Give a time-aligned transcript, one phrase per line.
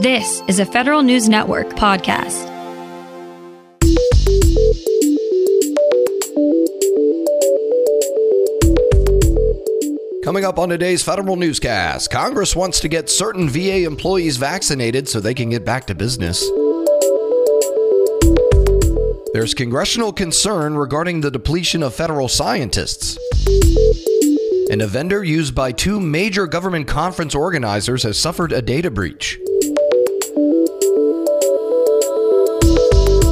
[0.00, 2.46] This is a Federal News Network podcast.
[10.24, 15.20] Coming up on today's Federal Newscast, Congress wants to get certain VA employees vaccinated so
[15.20, 16.40] they can get back to business.
[19.34, 23.18] There's congressional concern regarding the depletion of federal scientists.
[24.70, 29.38] And a vendor used by two major government conference organizers has suffered a data breach.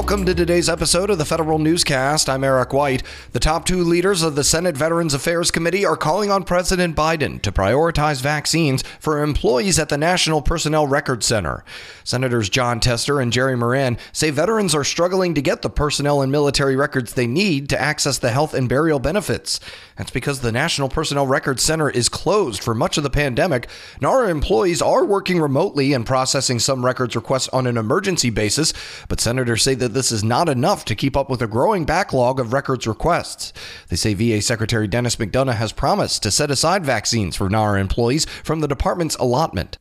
[0.00, 2.30] Welcome to today's episode of the Federal Newscast.
[2.30, 3.02] I'm Eric White.
[3.32, 7.40] The top two leaders of the Senate Veterans Affairs Committee are calling on President Biden
[7.42, 11.66] to prioritize vaccines for employees at the National Personnel Record Center.
[12.02, 16.32] Senators Jon Tester and Jerry Moran say veterans are struggling to get the personnel and
[16.32, 19.60] military records they need to access the health and burial benefits.
[20.00, 23.68] That's because the National Personnel Records Center is closed for much of the pandemic.
[24.00, 28.72] NARA employees are working remotely and processing some records requests on an emergency basis,
[29.10, 32.40] but senators say that this is not enough to keep up with a growing backlog
[32.40, 33.52] of records requests.
[33.88, 38.24] They say VA Secretary Dennis McDonough has promised to set aside vaccines for NARA employees
[38.42, 39.76] from the department's allotment.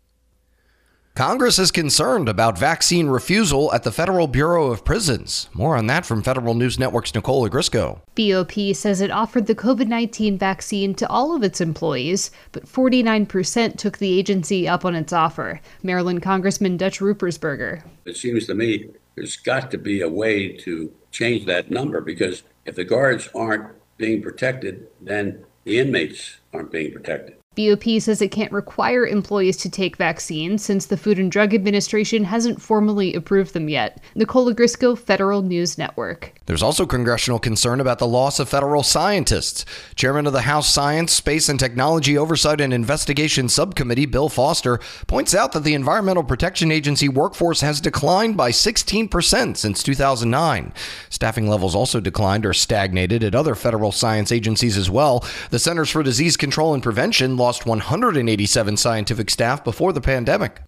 [1.20, 5.50] Congress is concerned about vaccine refusal at the Federal Bureau of Prisons.
[5.54, 8.00] More on that from Federal News Network's Nicole Ogrysko.
[8.16, 13.78] BOP says it offered the COVID 19 vaccine to all of its employees, but 49%
[13.78, 15.60] took the agency up on its offer.
[15.84, 17.84] Maryland Congressman Dutch Ruppersberger.
[18.06, 22.44] It seems to me there's got to be a way to change that number because
[22.66, 23.68] if the guards aren't
[23.98, 27.36] being protected, then the inmates aren't being protected.
[27.60, 32.24] BOP says it can't require employees to take vaccines since the Food and Drug Administration
[32.24, 34.02] hasn't formally approved them yet.
[34.16, 36.34] Nicole Ogrysko, Federal News Network.
[36.46, 39.66] There's also congressional concern about the loss of federal scientists.
[39.96, 45.36] Chairman of the House Science, Space, and Technology Oversight and Investigation Subcommittee, Bill Foster, points
[45.36, 50.74] out that the Environmental Protection Agency workforce has declined by 16% since 2009.
[51.10, 55.24] Staffing levels also declined or stagnated at other federal science agencies as well.
[55.50, 60.62] The Centers for Disease Control and Prevention lost 187 scientific staff before the pandemic.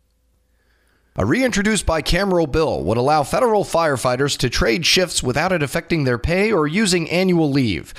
[1.15, 6.17] A reintroduced bicameral bill would allow federal firefighters to trade shifts without it affecting their
[6.17, 7.93] pay or using annual leave.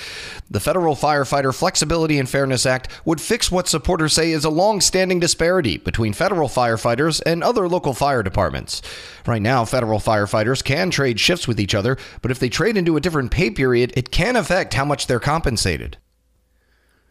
[0.50, 4.80] The Federal Firefighter Flexibility and Fairness Act would fix what supporters say is a long
[4.80, 8.82] standing disparity between federal firefighters and other local fire departments.
[9.28, 12.96] Right now, federal firefighters can trade shifts with each other, but if they trade into
[12.96, 15.98] a different pay period, it can affect how much they're compensated.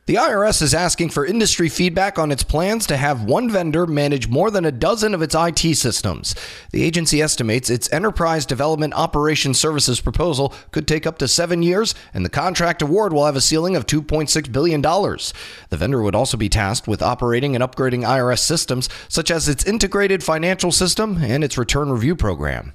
[0.08, 4.28] The IRS is asking for industry feedback on its plans to have one vendor manage
[4.28, 6.34] more than a dozen of its IT systems.
[6.72, 11.94] The agency estimates its Enterprise Development Operations Services proposal could take up to seven years,
[12.16, 14.82] and the contract award will have a ceiling of $2.6 billion.
[14.82, 19.66] The vendor would also be tasked with operating and upgrading IRS systems, such as its
[19.66, 22.74] integrated financial system and its return review program.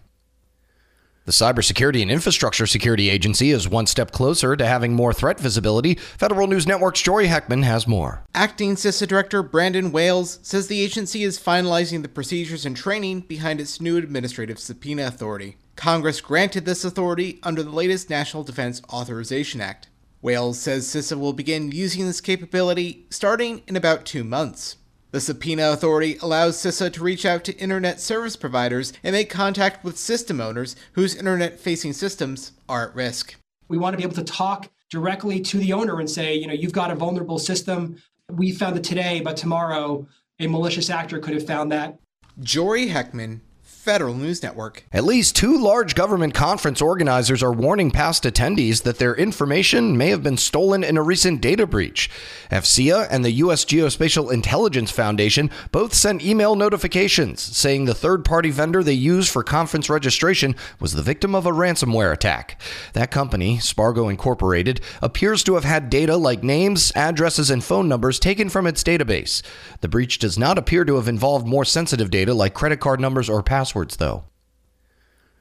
[1.27, 5.97] The Cybersecurity and Infrastructure Security Agency is one step closer to having more threat visibility.
[5.97, 8.23] Federal News Network's Jory Heckman has more.
[8.33, 13.61] Acting CISA Director Brandon Wales says the agency is finalizing the procedures and training behind
[13.61, 15.57] its new administrative subpoena authority.
[15.75, 19.89] Congress granted this authority under the latest National Defense Authorization Act.
[20.23, 24.77] Wales says CISA will begin using this capability starting in about two months.
[25.13, 29.85] The subpoena authority allows CISA to reach out to internet service providers and make contact
[29.85, 33.37] with system owners whose internet facing systems are at risk.
[33.69, 36.53] We want to be able to talk directly to the owner and say, you know,
[36.53, 38.03] you've got a vulnerable system.
[38.31, 40.07] We found it today, but tomorrow
[40.41, 41.99] a malicious actor could have found that.
[42.41, 43.41] Jory Heckman,
[43.87, 44.85] Federal News Network.
[44.93, 50.09] At least two large government conference organizers are warning past attendees that their information may
[50.09, 52.11] have been stolen in a recent data breach.
[52.51, 53.65] AFCEA and the U.S.
[53.65, 59.45] Geospatial Intelligence Foundation both sent email notifications saying the third party vendor they used for
[59.45, 62.61] conference registration was the victim of a ransomware attack.
[62.93, 68.19] That company, Spargo Incorporated, appears to have had data like names, addresses, and phone numbers
[68.19, 69.43] taken from its database.
[69.81, 73.31] The breach does not appear to have involved more sensitive data like credit card numbers
[73.31, 74.25] or passwords passwords, though.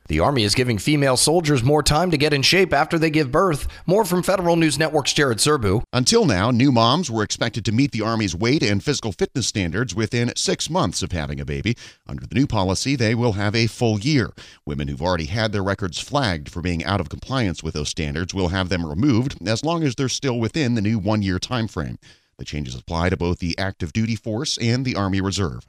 [0.08, 3.32] The Army is giving female soldiers more time to get in shape after they give
[3.32, 3.68] birth.
[3.88, 5.82] More from Federal News Network's Jared Serbu.
[5.94, 9.96] Until now, new moms were expected to meet the Army's weight and physical fitness standards
[9.96, 11.76] within six months of having a baby.
[12.08, 14.30] Under the new policy, they will have a full year.
[14.64, 18.32] Women who've already had their records flagged for being out of compliance with those standards
[18.32, 21.68] will have them removed as long as they're still within the new one year time
[21.68, 21.98] frame.
[22.38, 25.66] The changes apply to both the active duty force and the Army Reserve.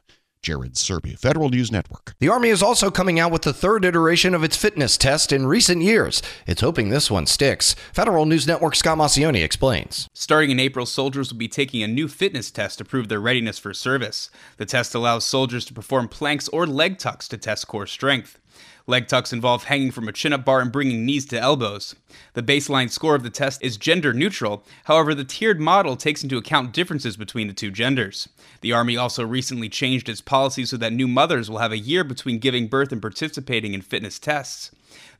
[0.46, 2.14] Jared Serbu, Federal News Network.
[2.20, 5.44] The Army is also coming out with the third iteration of its fitness test in
[5.44, 6.22] recent years.
[6.46, 7.74] It's hoping this one sticks.
[7.92, 10.08] Federal News Network Scott Maucione explains.
[10.12, 13.58] Starting in April, soldiers will be taking a new fitness test to prove their readiness
[13.58, 14.30] for service.
[14.56, 18.38] The test allows soldiers to perform planks or leg tucks to test core strength.
[18.86, 21.96] Leg tucks involve hanging from a chin up bar and bringing knees to elbows.
[22.34, 26.36] The baseline score of the test is gender neutral, however, the tiered model takes into
[26.36, 28.28] account differences between the two genders.
[28.60, 32.04] The Army also recently changed its policy so that new mothers will have a year
[32.04, 34.70] between giving birth and participating in fitness tests.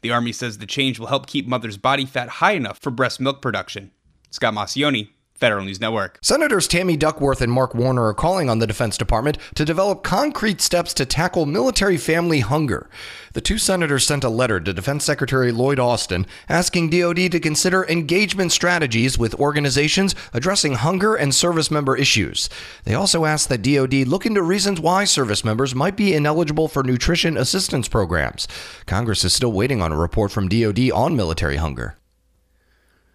[0.00, 3.20] The Army says the change will help keep mothers' body fat high enough for breast
[3.20, 3.90] milk production.
[4.30, 6.18] Scott Maucione, Federal News Network.
[6.22, 10.60] Senators Tammy Duckworth and Mark Warner are calling on the Defense Department to develop concrete
[10.60, 12.88] steps to tackle military family hunger.
[13.34, 17.84] The two senators sent a letter to Defense Secretary Lloyd Austin asking DoD to consider
[17.84, 22.48] engagement strategies with organizations addressing hunger and service member issues.
[22.84, 26.82] They also asked that DoD look into reasons why service members might be ineligible for
[26.82, 28.48] nutrition assistance programs.
[28.86, 31.98] Congress is still waiting on a report from DoD on military hunger.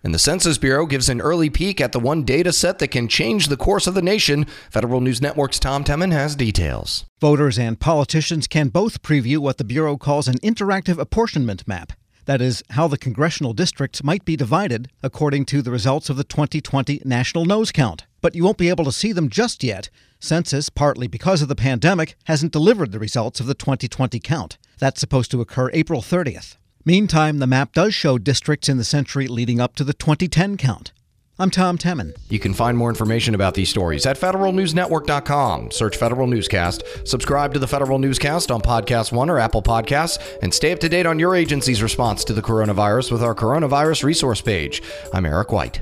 [0.04, 3.08] And the Census Bureau gives an early peek at the one data set that can
[3.08, 4.46] change the course of the nation.
[4.72, 7.06] Federal News Network's Tom Temin has details.
[7.20, 11.94] Voters and politicians can both preview what the Bureau calls an interactive apportionment map.
[12.26, 16.24] That is, how the congressional districts might be divided according to the results of the
[16.24, 18.06] 2020 National Nose Count.
[18.22, 19.90] But you won't be able to see them just yet.
[20.20, 24.58] Census, partly because of the pandemic, hasn't delivered the results of the 2020 count.
[24.80, 26.58] That's supposed to occur April 30th.
[26.84, 30.92] Meantime, the map does show districts in the century leading up to the 2010 count.
[31.38, 32.16] I'm Tom Temin.
[32.30, 35.72] You can find more information about these stories at federalnewsnetwork.com.
[35.72, 40.54] Search Federal Newscast, subscribe to the Federal Newscast on Podcast One or Apple Podcasts, and
[40.54, 44.42] stay up to date on your agency's response to the coronavirus with our coronavirus resource
[44.42, 44.82] page.
[45.14, 45.82] I'm Eric White.